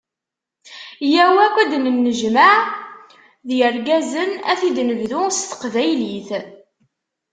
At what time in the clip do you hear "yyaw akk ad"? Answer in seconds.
1.11-1.69